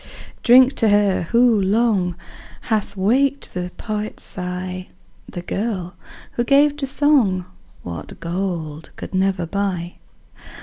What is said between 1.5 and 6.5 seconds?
long, Hath waked the poet's sigh. The girl, who